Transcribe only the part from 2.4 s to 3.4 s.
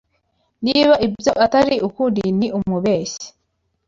umubeshyi.